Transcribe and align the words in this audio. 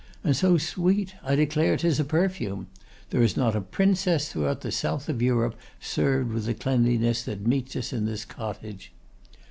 And 0.23 0.35
so 0.35 0.57
sweet; 0.57 1.13
I 1.21 1.35
declare 1.35 1.77
'tis 1.77 1.99
a 1.99 2.03
perfume. 2.03 2.65
There 3.11 3.21
is 3.21 3.37
not 3.37 3.55
a 3.55 3.61
princess 3.61 4.29
throughout 4.31 4.61
the 4.61 4.71
South 4.71 5.07
of 5.09 5.21
Europe 5.21 5.53
served 5.79 6.31
with 6.31 6.45
the 6.45 6.55
cleanliness 6.55 7.21
that 7.25 7.45
meets 7.45 7.75
us 7.75 7.93
in 7.93 8.05
this 8.07 8.25
cottage. 8.25 8.93